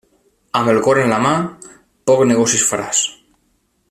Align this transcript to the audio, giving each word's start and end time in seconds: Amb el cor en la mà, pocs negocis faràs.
Amb 0.59 0.71
el 0.73 0.79
cor 0.87 0.99
en 1.01 1.13
la 1.15 1.19
mà, 1.25 1.33
pocs 2.11 2.27
negocis 2.33 2.65
faràs. 2.71 3.03